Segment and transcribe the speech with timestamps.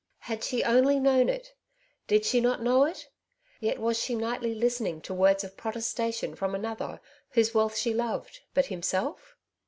[0.21, 1.61] Had she onlv known it I
[2.07, 3.07] Did she not know it?
[3.59, 6.99] Yet was she nightly listening to words of protesta tion from another,
[7.33, 9.35] whose wealth she loved— but himself?